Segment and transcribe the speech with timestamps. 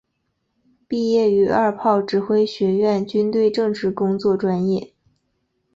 [0.87, 4.95] 毕业于二炮指挥学院军队政治工作专业。